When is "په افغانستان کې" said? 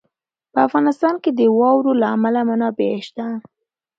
0.53-1.31